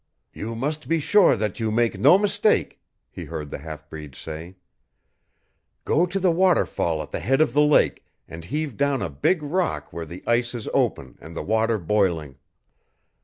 "You 0.33 0.55
must 0.55 0.87
be 0.87 0.99
sure 0.99 1.35
that 1.37 1.59
you 1.59 1.69
make 1.69 1.99
no 1.99 2.17
mistake," 2.17 2.81
he 3.11 3.25
heard 3.25 3.51
the 3.51 3.59
half 3.59 3.87
breed 3.87 4.15
say. 4.15 4.55
"Go 5.85 6.07
to 6.07 6.19
the 6.19 6.31
waterfall 6.31 7.03
at 7.03 7.11
the 7.11 7.19
head 7.19 7.39
of 7.39 7.53
the 7.53 7.61
lake 7.61 8.03
and 8.27 8.43
heave 8.45 8.77
down 8.77 9.03
a 9.03 9.11
big 9.11 9.43
rock 9.43 9.93
where 9.93 10.07
the 10.07 10.23
ice 10.25 10.55
is 10.55 10.67
open 10.73 11.19
and 11.21 11.35
the 11.37 11.43
water 11.43 11.77
boiling. 11.77 12.39